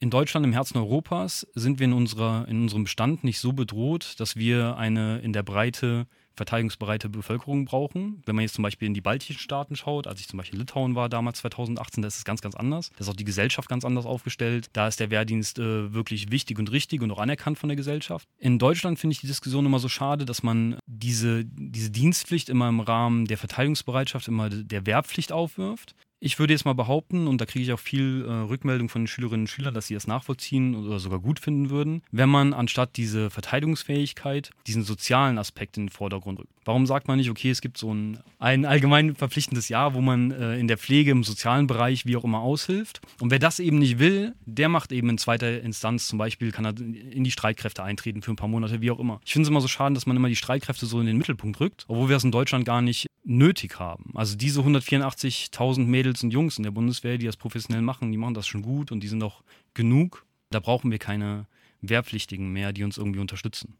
in 0.00 0.10
Deutschland, 0.10 0.46
im 0.46 0.52
Herzen 0.52 0.78
Europas, 0.78 1.46
sind 1.54 1.78
wir 1.78 1.84
in, 1.84 1.92
unserer, 1.92 2.48
in 2.48 2.62
unserem 2.62 2.84
Bestand 2.84 3.22
nicht 3.22 3.38
so 3.38 3.52
bedroht, 3.52 4.14
dass 4.18 4.34
wir 4.34 4.76
eine 4.76 5.18
in 5.18 5.32
der 5.32 5.42
Breite 5.42 6.06
verteidigungsbereite 6.36 7.08
Bevölkerung 7.08 7.64
brauchen. 7.64 8.22
Wenn 8.26 8.34
man 8.34 8.42
jetzt 8.42 8.54
zum 8.54 8.62
Beispiel 8.62 8.86
in 8.86 8.94
die 8.94 9.00
baltischen 9.00 9.38
Staaten 9.38 9.76
schaut, 9.76 10.06
als 10.06 10.20
ich 10.20 10.28
zum 10.28 10.38
Beispiel 10.38 10.58
in 10.58 10.60
Litauen 10.60 10.94
war 10.94 11.08
damals 11.08 11.38
2018, 11.38 12.02
da 12.02 12.08
ist 12.08 12.18
es 12.18 12.24
ganz, 12.24 12.40
ganz 12.40 12.54
anders. 12.54 12.90
Da 12.90 13.00
ist 13.00 13.08
auch 13.08 13.16
die 13.16 13.24
Gesellschaft 13.24 13.68
ganz 13.68 13.84
anders 13.84 14.06
aufgestellt. 14.06 14.68
Da 14.72 14.88
ist 14.88 15.00
der 15.00 15.10
Wehrdienst 15.10 15.58
äh, 15.58 15.92
wirklich 15.92 16.30
wichtig 16.30 16.58
und 16.58 16.70
richtig 16.72 17.02
und 17.02 17.10
auch 17.10 17.18
anerkannt 17.18 17.58
von 17.58 17.68
der 17.68 17.76
Gesellschaft. 17.76 18.26
In 18.38 18.58
Deutschland 18.58 18.98
finde 18.98 19.12
ich 19.12 19.20
die 19.20 19.26
Diskussion 19.26 19.66
immer 19.66 19.78
so 19.78 19.88
schade, 19.88 20.24
dass 20.24 20.42
man 20.42 20.78
diese, 20.86 21.44
diese 21.44 21.90
Dienstpflicht 21.90 22.48
immer 22.48 22.68
im 22.68 22.80
Rahmen 22.80 23.26
der 23.26 23.38
Verteidigungsbereitschaft, 23.38 24.28
immer 24.28 24.48
der 24.50 24.86
Wehrpflicht 24.86 25.32
aufwirft. 25.32 25.94
Ich 26.22 26.38
würde 26.38 26.52
jetzt 26.52 26.66
mal 26.66 26.74
behaupten, 26.74 27.26
und 27.26 27.40
da 27.40 27.46
kriege 27.46 27.64
ich 27.64 27.72
auch 27.72 27.80
viel 27.80 28.26
äh, 28.26 28.30
Rückmeldung 28.30 28.90
von 28.90 29.02
den 29.02 29.06
Schülerinnen 29.06 29.44
und 29.44 29.48
Schülern, 29.48 29.72
dass 29.72 29.86
sie 29.86 29.94
das 29.94 30.06
nachvollziehen 30.06 30.74
oder 30.74 30.98
sogar 30.98 31.18
gut 31.18 31.40
finden 31.40 31.70
würden, 31.70 32.02
wenn 32.12 32.28
man 32.28 32.52
anstatt 32.52 32.98
diese 32.98 33.30
Verteidigungsfähigkeit 33.30 34.50
diesen 34.66 34.82
sozialen 34.82 35.38
Aspekt 35.38 35.78
in 35.78 35.84
den 35.84 35.88
Vordergrund 35.88 36.40
rückt. 36.40 36.52
Warum 36.64 36.86
sagt 36.86 37.08
man 37.08 37.18
nicht, 37.18 37.30
okay, 37.30 37.50
es 37.50 37.60
gibt 37.60 37.78
so 37.78 37.92
ein, 37.92 38.18
ein 38.38 38.64
allgemein 38.64 39.14
verpflichtendes 39.14 39.68
Jahr, 39.68 39.94
wo 39.94 40.00
man 40.00 40.30
äh, 40.30 40.58
in 40.58 40.68
der 40.68 40.76
Pflege, 40.76 41.10
im 41.10 41.24
sozialen 41.24 41.66
Bereich, 41.66 42.04
wie 42.06 42.16
auch 42.16 42.24
immer 42.24 42.40
aushilft? 42.40 43.00
Und 43.20 43.30
wer 43.30 43.38
das 43.38 43.60
eben 43.60 43.78
nicht 43.78 43.98
will, 43.98 44.34
der 44.44 44.68
macht 44.68 44.92
eben 44.92 45.08
in 45.08 45.18
zweiter 45.18 45.62
Instanz 45.62 46.08
zum 46.08 46.18
Beispiel, 46.18 46.52
kann 46.52 46.66
er 46.66 46.78
in 46.78 47.24
die 47.24 47.30
Streitkräfte 47.30 47.82
eintreten 47.82 48.22
für 48.22 48.32
ein 48.32 48.36
paar 48.36 48.48
Monate, 48.48 48.80
wie 48.82 48.90
auch 48.90 48.98
immer. 48.98 49.20
Ich 49.24 49.32
finde 49.32 49.44
es 49.44 49.50
immer 49.50 49.60
so 49.60 49.68
schade, 49.68 49.94
dass 49.94 50.06
man 50.06 50.16
immer 50.16 50.28
die 50.28 50.36
Streitkräfte 50.36 50.86
so 50.86 51.00
in 51.00 51.06
den 51.06 51.16
Mittelpunkt 51.16 51.60
rückt, 51.60 51.84
obwohl 51.88 52.08
wir 52.10 52.16
es 52.16 52.24
in 52.24 52.32
Deutschland 52.32 52.64
gar 52.64 52.82
nicht 52.82 53.06
nötig 53.24 53.78
haben. 53.78 54.12
Also 54.14 54.36
diese 54.36 54.60
184.000 54.60 55.86
Mädels 55.86 56.22
und 56.22 56.30
Jungs 56.30 56.58
in 56.58 56.64
der 56.64 56.70
Bundeswehr, 56.70 57.18
die 57.18 57.26
das 57.26 57.36
professionell 57.36 57.82
machen, 57.82 58.12
die 58.12 58.18
machen 58.18 58.34
das 58.34 58.46
schon 58.46 58.62
gut 58.62 58.92
und 58.92 59.00
die 59.00 59.08
sind 59.08 59.22
auch 59.22 59.42
genug. 59.74 60.26
Da 60.50 60.60
brauchen 60.60 60.90
wir 60.90 60.98
keine 60.98 61.46
Wehrpflichtigen 61.80 62.52
mehr, 62.52 62.72
die 62.72 62.84
uns 62.84 62.98
irgendwie 62.98 63.20
unterstützen. 63.20 63.76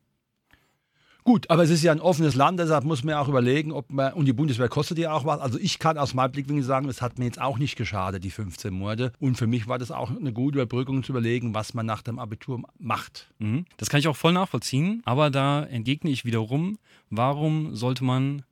Gut, 1.24 1.48
aber 1.50 1.62
es 1.62 1.70
ist 1.70 1.82
ja 1.82 1.92
ein 1.92 2.00
offenes 2.00 2.34
Land, 2.34 2.58
deshalb 2.60 2.84
muss 2.84 3.04
man 3.04 3.14
auch 3.14 3.28
überlegen, 3.28 3.72
ob 3.72 3.90
man, 3.90 4.12
und 4.14 4.26
die 4.26 4.32
Bundeswehr 4.32 4.68
kostet 4.68 4.98
ja 4.98 5.12
auch 5.12 5.24
was. 5.24 5.40
Also 5.40 5.58
ich 5.58 5.78
kann 5.78 5.98
aus 5.98 6.14
meinem 6.14 6.32
Blickwinkel 6.32 6.64
sagen, 6.64 6.88
es 6.88 7.02
hat 7.02 7.18
mir 7.18 7.26
jetzt 7.26 7.40
auch 7.40 7.58
nicht 7.58 7.76
geschadet, 7.76 8.24
die 8.24 8.30
15 8.30 8.72
Monate. 8.72 9.12
Und 9.20 9.36
für 9.36 9.46
mich 9.46 9.68
war 9.68 9.78
das 9.78 9.90
auch 9.90 10.10
eine 10.10 10.32
gute 10.32 10.58
Überbrückung 10.58 11.02
zu 11.02 11.12
überlegen, 11.12 11.54
was 11.54 11.74
man 11.74 11.86
nach 11.86 12.02
dem 12.02 12.18
Abitur 12.18 12.62
macht. 12.78 13.30
Mhm. 13.38 13.64
Das 13.76 13.90
kann 13.90 14.00
ich 14.00 14.08
auch 14.08 14.16
voll 14.16 14.32
nachvollziehen, 14.32 15.02
aber 15.04 15.30
da 15.30 15.64
entgegne 15.64 16.10
ich 16.10 16.24
wiederum, 16.24 16.78
warum 17.10 17.74
sollte 17.74 18.04
man 18.04 18.42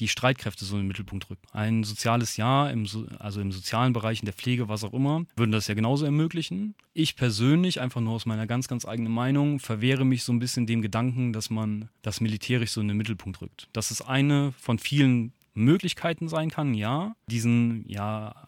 die 0.00 0.08
Streitkräfte 0.08 0.64
so 0.64 0.76
in 0.76 0.82
den 0.82 0.88
Mittelpunkt 0.88 1.28
rücken. 1.30 1.46
Ein 1.52 1.84
soziales 1.84 2.36
Jahr, 2.36 2.70
im 2.70 2.86
so 2.86 3.06
also 3.18 3.40
im 3.40 3.52
sozialen 3.52 3.92
Bereich, 3.92 4.20
in 4.20 4.26
der 4.26 4.34
Pflege, 4.34 4.68
was 4.68 4.84
auch 4.84 4.92
immer, 4.92 5.24
würden 5.36 5.52
das 5.52 5.66
ja 5.66 5.74
genauso 5.74 6.04
ermöglichen. 6.04 6.74
Ich 6.94 7.16
persönlich, 7.16 7.80
einfach 7.80 8.00
nur 8.00 8.14
aus 8.14 8.26
meiner 8.26 8.46
ganz, 8.46 8.68
ganz 8.68 8.86
eigenen 8.86 9.12
Meinung, 9.12 9.58
verwehre 9.58 10.04
mich 10.04 10.22
so 10.22 10.32
ein 10.32 10.38
bisschen 10.38 10.66
dem 10.66 10.82
Gedanken, 10.82 11.32
dass 11.32 11.50
man 11.50 11.88
das 12.02 12.20
militärisch 12.20 12.70
so 12.70 12.80
in 12.80 12.88
den 12.88 12.96
Mittelpunkt 12.96 13.40
rückt. 13.40 13.68
Dass 13.72 13.90
es 13.90 14.02
eine 14.02 14.52
von 14.58 14.78
vielen 14.78 15.32
Möglichkeiten 15.54 16.28
sein 16.28 16.50
kann, 16.50 16.74
ja. 16.74 17.14
Diesen, 17.26 17.84
ja, 17.88 18.46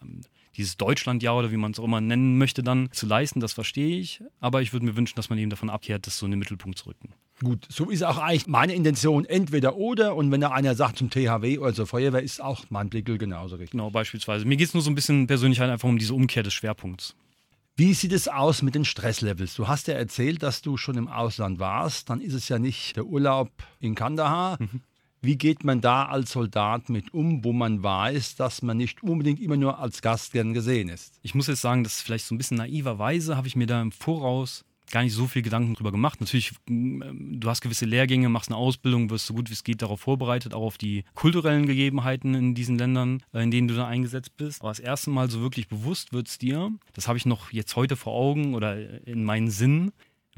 dieses 0.57 0.77
Deutschlandjahr 0.77 1.37
oder 1.37 1.51
wie 1.51 1.57
man 1.57 1.71
es 1.71 1.79
auch 1.79 1.85
immer 1.85 2.01
nennen 2.01 2.37
möchte, 2.37 2.63
dann 2.63 2.89
zu 2.91 3.05
leisten, 3.05 3.39
das 3.39 3.53
verstehe 3.53 3.99
ich. 3.99 4.21
Aber 4.39 4.61
ich 4.61 4.73
würde 4.73 4.85
mir 4.85 4.95
wünschen, 4.95 5.15
dass 5.15 5.29
man 5.29 5.39
eben 5.39 5.49
davon 5.49 5.69
abkehrt, 5.69 6.07
das 6.07 6.17
so 6.17 6.25
in 6.25 6.31
den 6.31 6.39
Mittelpunkt 6.39 6.77
zu 6.77 6.87
rücken. 6.87 7.13
Gut, 7.43 7.65
so 7.69 7.89
ist 7.89 8.03
auch 8.03 8.19
eigentlich 8.19 8.45
meine 8.45 8.73
Intention, 8.73 9.25
entweder 9.25 9.75
oder. 9.75 10.15
Und 10.15 10.31
wenn 10.31 10.41
da 10.41 10.51
einer 10.51 10.75
sagt 10.75 10.99
zum 10.99 11.09
THW 11.09 11.57
oder 11.57 11.73
zur 11.73 11.87
Feuerwehr, 11.87 12.21
ist 12.21 12.41
auch 12.41 12.65
mein 12.69 12.89
Blickel 12.89 13.17
genauso 13.17 13.55
richtig. 13.55 13.71
Genau, 13.71 13.89
beispielsweise. 13.89 14.45
Mir 14.45 14.57
geht 14.57 14.67
es 14.67 14.73
nur 14.75 14.83
so 14.83 14.91
ein 14.91 14.95
bisschen 14.95 15.25
persönlich 15.25 15.59
halt 15.59 15.71
einfach 15.71 15.89
um 15.89 15.97
diese 15.97 16.13
Umkehr 16.13 16.43
des 16.43 16.53
Schwerpunkts. 16.53 17.15
Wie 17.75 17.95
sieht 17.95 18.11
es 18.11 18.27
aus 18.27 18.61
mit 18.61 18.75
den 18.75 18.85
Stresslevels? 18.85 19.55
Du 19.55 19.67
hast 19.67 19.87
ja 19.87 19.95
erzählt, 19.95 20.43
dass 20.43 20.61
du 20.61 20.77
schon 20.77 20.97
im 20.97 21.07
Ausland 21.07 21.57
warst. 21.57 22.11
Dann 22.11 22.21
ist 22.21 22.33
es 22.33 22.47
ja 22.47 22.59
nicht 22.59 22.95
der 22.95 23.05
Urlaub 23.05 23.49
in 23.79 23.95
Kandahar. 23.95 24.57
Mhm. 24.59 24.81
Wie 25.23 25.35
geht 25.35 25.63
man 25.63 25.81
da 25.81 26.05
als 26.05 26.31
Soldat 26.31 26.89
mit 26.89 27.11
um, 27.11 27.43
wo 27.43 27.53
man 27.53 27.81
weiß, 27.81 28.35
dass 28.35 28.61
man 28.61 28.77
nicht 28.77 29.01
unbedingt 29.01 29.39
immer 29.39 29.57
nur 29.57 29.79
als 29.79 30.03
Gast 30.03 30.33
gern 30.33 30.53
gesehen 30.53 30.89
ist? 30.89 31.19
Ich 31.23 31.33
muss 31.33 31.47
jetzt 31.47 31.61
sagen, 31.61 31.83
dass 31.83 32.01
vielleicht 32.01 32.25
so 32.25 32.35
ein 32.35 32.37
bisschen 32.37 32.57
naiverweise 32.57 33.35
habe 33.35 33.47
ich 33.47 33.55
mir 33.55 33.67
da 33.67 33.81
im 33.81 33.91
Voraus 33.91 34.63
gar 34.91 35.03
nicht 35.03 35.13
so 35.13 35.27
viel 35.27 35.41
Gedanken 35.41 35.73
drüber 35.73 35.91
gemacht. 35.91 36.21
Natürlich, 36.21 36.53
mm, 36.67 37.39
du 37.39 37.49
hast 37.49 37.61
gewisse 37.61 37.85
Lehrgänge, 37.85 38.29
machst 38.29 38.49
eine 38.49 38.57
Ausbildung, 38.57 39.09
wirst 39.09 39.25
so 39.25 39.33
gut 39.33 39.49
wie 39.49 39.53
es 39.53 39.63
geht 39.63 39.81
darauf 39.81 40.01
vorbereitet, 40.01 40.53
auch 40.53 40.63
auf 40.63 40.77
die 40.77 41.03
kulturellen 41.13 41.65
Gegebenheiten 41.65 42.33
in 42.33 42.55
diesen 42.55 42.77
Ländern, 42.77 43.23
äh, 43.33 43.43
in 43.43 43.51
denen 43.51 43.67
du 43.67 43.75
da 43.75 43.87
eingesetzt 43.87 44.37
bist. 44.37 44.61
Aber 44.61 44.69
das 44.69 44.79
erste 44.79 45.09
Mal 45.09 45.29
so 45.29 45.41
wirklich 45.41 45.67
bewusst 45.67 46.13
wird 46.13 46.27
es 46.27 46.37
dir, 46.37 46.71
das 46.93 47.07
habe 47.07 47.17
ich 47.17 47.25
noch 47.25 47.51
jetzt 47.51 47.75
heute 47.75 47.95
vor 47.95 48.13
Augen 48.13 48.55
oder 48.55 49.05
in 49.07 49.23
meinen 49.23 49.49
Sinn, 49.49 49.91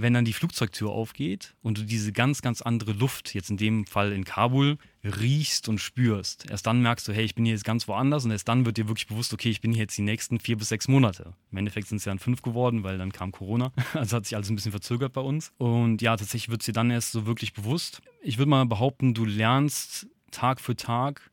wenn 0.03 0.13
dann 0.13 0.25
die 0.25 0.33
Flugzeugtür 0.33 0.91
aufgeht 0.91 1.55
und 1.63 1.79
du 1.79 1.83
diese 1.83 2.11
ganz, 2.11 2.41
ganz 2.41 2.61
andere 2.61 2.91
Luft, 2.91 3.33
jetzt 3.33 3.49
in 3.49 3.57
dem 3.57 3.87
Fall 3.87 4.11
in 4.11 4.25
Kabul, 4.25 4.77
riechst 5.03 5.67
und 5.69 5.79
spürst. 5.79 6.49
Erst 6.49 6.67
dann 6.67 6.81
merkst 6.81 7.07
du, 7.07 7.13
hey, 7.13 7.23
ich 7.23 7.35
bin 7.35 7.45
hier 7.45 7.53
jetzt 7.53 7.63
ganz 7.63 7.87
woanders 7.87 8.25
und 8.25 8.31
erst 8.31 8.47
dann 8.47 8.65
wird 8.65 8.77
dir 8.77 8.87
wirklich 8.87 9.07
bewusst, 9.07 9.33
okay, 9.33 9.49
ich 9.49 9.61
bin 9.61 9.71
hier 9.71 9.81
jetzt 9.81 9.97
die 9.97 10.03
nächsten 10.03 10.39
vier 10.39 10.57
bis 10.57 10.69
sechs 10.69 10.87
Monate. 10.87 11.33
Im 11.51 11.57
Endeffekt 11.57 11.87
sind 11.87 11.97
es 11.97 12.05
ja 12.05 12.11
dann 12.11 12.19
fünf 12.19 12.41
geworden, 12.41 12.83
weil 12.83 12.97
dann 12.97 13.11
kam 13.11 13.31
Corona. 13.31 13.71
Also 13.93 14.17
hat 14.17 14.25
sich 14.25 14.35
alles 14.35 14.49
ein 14.49 14.55
bisschen 14.55 14.71
verzögert 14.71 15.13
bei 15.13 15.21
uns. 15.21 15.53
Und 15.57 16.01
ja, 16.01 16.17
tatsächlich 16.17 16.49
wird 16.49 16.61
es 16.61 16.65
dir 16.65 16.73
dann 16.73 16.91
erst 16.91 17.13
so 17.13 17.25
wirklich 17.25 17.53
bewusst. 17.53 18.01
Ich 18.21 18.37
würde 18.37 18.49
mal 18.49 18.65
behaupten, 18.65 19.13
du 19.13 19.23
lernst 19.23 20.07
Tag 20.31 20.59
für 20.59 20.75
Tag 20.75 21.31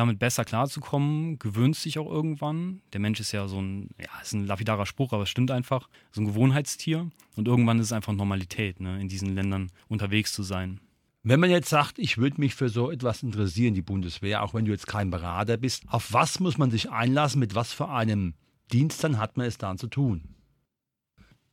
damit 0.00 0.18
besser 0.18 0.44
klarzukommen, 0.44 1.38
gewöhnst 1.38 1.84
dich 1.84 1.98
auch 1.98 2.10
irgendwann. 2.10 2.80
Der 2.92 3.00
Mensch 3.00 3.20
ist 3.20 3.32
ja 3.32 3.46
so 3.48 3.60
ein, 3.60 3.90
ja, 3.98 4.08
ist 4.22 4.32
ein 4.32 4.46
lapidarer 4.46 4.86
Spruch, 4.86 5.12
aber 5.12 5.22
es 5.24 5.28
stimmt 5.28 5.50
einfach, 5.50 5.88
so 6.10 6.20
ein 6.20 6.26
Gewohnheitstier. 6.26 7.10
Und 7.36 7.48
irgendwann 7.48 7.78
ist 7.78 7.86
es 7.86 7.92
einfach 7.92 8.12
Normalität, 8.12 8.80
ne, 8.80 9.00
in 9.00 9.08
diesen 9.08 9.34
Ländern 9.34 9.70
unterwegs 9.88 10.32
zu 10.32 10.42
sein. 10.42 10.80
Wenn 11.22 11.40
man 11.40 11.50
jetzt 11.50 11.68
sagt, 11.68 11.98
ich 11.98 12.16
würde 12.16 12.40
mich 12.40 12.54
für 12.54 12.70
so 12.70 12.90
etwas 12.90 13.22
interessieren, 13.22 13.74
die 13.74 13.82
Bundeswehr, 13.82 14.42
auch 14.42 14.54
wenn 14.54 14.64
du 14.64 14.70
jetzt 14.70 14.86
kein 14.86 15.10
Berater 15.10 15.58
bist, 15.58 15.84
auf 15.88 16.12
was 16.12 16.40
muss 16.40 16.56
man 16.56 16.70
sich 16.70 16.90
einlassen, 16.90 17.40
mit 17.40 17.54
was 17.54 17.72
für 17.74 17.90
einem 17.90 18.34
Dienst 18.72 19.04
dann 19.04 19.18
hat 19.18 19.36
man 19.36 19.46
es 19.46 19.58
dann 19.58 19.76
zu 19.76 19.88
tun? 19.88 20.22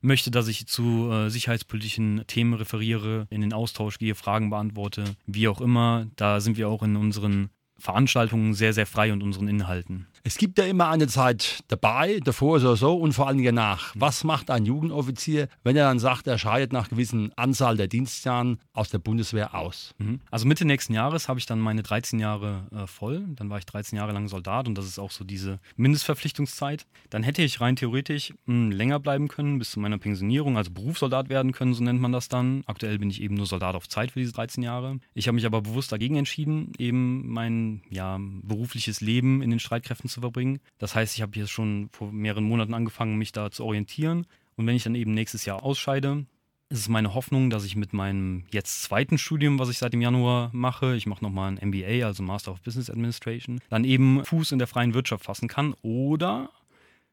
möchte, 0.00 0.30
dass 0.30 0.46
ich 0.48 0.66
zu 0.66 1.10
äh, 1.10 1.30
sicherheitspolitischen 1.30 2.24
Themen 2.26 2.52
referiere, 2.54 3.26
in 3.30 3.40
den 3.40 3.52
Austausch 3.52 3.98
gehe, 3.98 4.14
Fragen 4.14 4.50
beantworte, 4.50 5.16
wie 5.26 5.48
auch 5.48 5.60
immer, 5.60 6.06
da 6.16 6.40
sind 6.40 6.56
wir 6.56 6.68
auch 6.68 6.84
in 6.84 6.94
unseren 6.96 7.50
Veranstaltungen 7.78 8.54
sehr, 8.54 8.72
sehr 8.72 8.86
frei 8.86 9.12
und 9.12 9.22
unseren 9.22 9.48
Inhalten. 9.48 10.06
Es 10.28 10.36
gibt 10.36 10.58
ja 10.58 10.66
immer 10.66 10.90
eine 10.90 11.06
Zeit 11.06 11.64
dabei, 11.68 12.20
davor 12.22 12.60
so, 12.60 12.74
so 12.74 12.94
und 12.94 13.14
vor 13.14 13.28
allem 13.28 13.42
danach. 13.42 13.94
Was 13.96 14.24
macht 14.24 14.50
ein 14.50 14.66
Jugendoffizier, 14.66 15.48
wenn 15.64 15.74
er 15.74 15.88
dann 15.88 15.98
sagt, 15.98 16.26
er 16.26 16.36
scheidet 16.36 16.70
nach 16.70 16.90
gewissen 16.90 17.32
Anzahl 17.36 17.78
der 17.78 17.86
Dienstjahren 17.86 18.58
aus 18.74 18.90
der 18.90 18.98
Bundeswehr 18.98 19.54
aus? 19.54 19.94
Mhm. 19.96 20.20
Also 20.30 20.46
Mitte 20.46 20.66
nächsten 20.66 20.92
Jahres 20.92 21.30
habe 21.30 21.38
ich 21.38 21.46
dann 21.46 21.60
meine 21.60 21.82
13 21.82 22.20
Jahre 22.20 22.66
äh, 22.72 22.86
voll. 22.86 23.24
Dann 23.36 23.48
war 23.48 23.56
ich 23.56 23.64
13 23.64 23.96
Jahre 23.96 24.12
lang 24.12 24.28
Soldat 24.28 24.68
und 24.68 24.76
das 24.76 24.84
ist 24.84 24.98
auch 24.98 25.12
so 25.12 25.24
diese 25.24 25.60
Mindestverpflichtungszeit. 25.76 26.84
Dann 27.08 27.22
hätte 27.22 27.40
ich 27.40 27.62
rein 27.62 27.76
theoretisch 27.76 28.34
hm, 28.44 28.70
länger 28.70 29.00
bleiben 29.00 29.28
können 29.28 29.58
bis 29.58 29.70
zu 29.70 29.80
meiner 29.80 29.96
Pensionierung, 29.96 30.58
also 30.58 30.70
Berufssoldat 30.70 31.30
werden 31.30 31.52
können, 31.52 31.72
so 31.72 31.82
nennt 31.82 32.02
man 32.02 32.12
das 32.12 32.28
dann. 32.28 32.64
Aktuell 32.66 32.98
bin 32.98 33.08
ich 33.08 33.22
eben 33.22 33.36
nur 33.36 33.46
Soldat 33.46 33.74
auf 33.74 33.88
Zeit 33.88 34.10
für 34.10 34.20
diese 34.20 34.34
13 34.34 34.62
Jahre. 34.62 34.98
Ich 35.14 35.26
habe 35.26 35.36
mich 35.36 35.46
aber 35.46 35.62
bewusst 35.62 35.90
dagegen 35.90 36.16
entschieden, 36.16 36.72
eben 36.76 37.26
mein 37.32 37.80
ja, 37.88 38.18
berufliches 38.20 39.00
Leben 39.00 39.40
in 39.40 39.48
den 39.48 39.58
Streitkräften 39.58 40.10
zu 40.18 40.22
verbringen. 40.22 40.60
Das 40.78 40.94
heißt, 40.94 41.14
ich 41.14 41.22
habe 41.22 41.38
jetzt 41.38 41.50
schon 41.50 41.88
vor 41.92 42.12
mehreren 42.12 42.44
Monaten 42.44 42.74
angefangen, 42.74 43.16
mich 43.16 43.32
da 43.32 43.50
zu 43.50 43.64
orientieren. 43.64 44.26
Und 44.56 44.66
wenn 44.66 44.76
ich 44.76 44.82
dann 44.82 44.94
eben 44.94 45.14
nächstes 45.14 45.44
Jahr 45.44 45.62
ausscheide, 45.62 46.26
ist 46.70 46.80
es 46.80 46.88
meine 46.88 47.14
Hoffnung, 47.14 47.48
dass 47.48 47.64
ich 47.64 47.76
mit 47.76 47.92
meinem 47.92 48.44
jetzt 48.50 48.82
zweiten 48.82 49.16
Studium, 49.16 49.58
was 49.58 49.70
ich 49.70 49.78
seit 49.78 49.92
dem 49.92 50.02
Januar 50.02 50.50
mache, 50.52 50.96
ich 50.96 51.06
mache 51.06 51.24
nochmal 51.24 51.56
ein 51.56 51.68
MBA, 51.68 52.04
also 52.04 52.22
Master 52.22 52.52
of 52.52 52.60
Business 52.60 52.90
Administration, 52.90 53.60
dann 53.70 53.84
eben 53.84 54.24
Fuß 54.24 54.52
in 54.52 54.58
der 54.58 54.68
freien 54.68 54.92
Wirtschaft 54.92 55.24
fassen 55.24 55.48
kann. 55.48 55.74
Oder, 55.82 56.50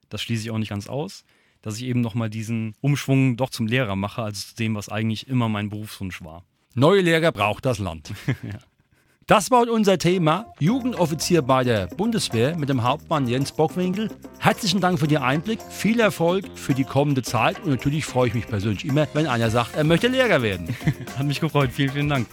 das 0.09 0.21
schließe 0.21 0.43
ich 0.43 0.51
auch 0.51 0.57
nicht 0.57 0.69
ganz 0.69 0.87
aus, 0.87 1.23
dass 1.61 1.77
ich 1.77 1.85
eben 1.85 2.01
nochmal 2.01 2.29
diesen 2.29 2.75
Umschwung 2.81 3.37
doch 3.37 3.49
zum 3.49 3.67
Lehrer 3.67 3.95
mache, 3.95 4.23
also 4.23 4.45
zu 4.45 4.55
dem, 4.55 4.75
was 4.75 4.89
eigentlich 4.89 5.27
immer 5.27 5.47
mein 5.47 5.69
Berufswunsch 5.69 6.21
war. 6.21 6.43
Neue 6.73 7.01
Lehrer 7.01 7.31
braucht 7.31 7.65
das 7.65 7.79
Land. 7.79 8.13
ja. 8.43 8.59
Das 9.27 9.49
war 9.49 9.67
unser 9.67 9.97
Thema 9.97 10.53
Jugendoffizier 10.59 11.41
bei 11.41 11.63
der 11.63 11.87
Bundeswehr 11.87 12.55
mit 12.55 12.69
dem 12.69 12.83
Hauptmann 12.83 13.27
Jens 13.27 13.51
Bockwinkel. 13.51 14.11
Herzlichen 14.37 14.81
Dank 14.81 14.99
für 14.99 15.07
den 15.07 15.17
Einblick, 15.17 15.59
viel 15.67 15.99
Erfolg 15.99 16.45
für 16.53 16.75
die 16.75 16.83
kommende 16.83 17.23
Zeit 17.23 17.59
und 17.63 17.71
natürlich 17.71 18.05
freue 18.05 18.27
ich 18.27 18.35
mich 18.35 18.45
persönlich 18.45 18.85
immer, 18.85 19.07
wenn 19.15 19.25
einer 19.25 19.49
sagt, 19.49 19.75
er 19.75 19.83
möchte 19.83 20.09
Lehrer 20.09 20.43
werden. 20.43 20.77
Hat 21.17 21.25
mich 21.25 21.39
gefreut, 21.39 21.71
vielen, 21.73 21.89
vielen 21.89 22.09
Dank. 22.09 22.27